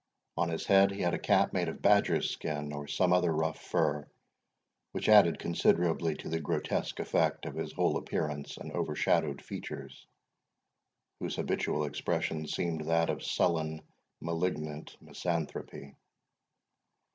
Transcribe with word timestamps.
On 0.35 0.49
his 0.49 0.65
head 0.65 0.89
he 0.89 1.01
had 1.01 1.13
a 1.13 1.19
cap 1.19 1.53
made 1.53 1.69
of 1.69 1.83
badger's 1.83 2.31
skin, 2.31 2.73
or 2.73 2.87
some 2.87 3.13
other 3.13 3.31
rough 3.31 3.61
fur, 3.61 4.07
which 4.93 5.07
added 5.07 5.37
considerably 5.37 6.15
to 6.15 6.27
the 6.27 6.39
grotesque 6.39 6.99
effect 6.99 7.45
of 7.45 7.53
his 7.53 7.71
whole 7.73 7.97
appearance, 7.97 8.57
and 8.57 8.71
overshadowed 8.71 9.43
features, 9.43 10.07
whose 11.19 11.35
habitual 11.35 11.83
expression 11.83 12.47
seemed 12.47 12.85
that 12.85 13.11
of 13.11 13.21
sullen 13.23 13.83
malignant 14.19 14.97
misanthropy. 15.03 15.93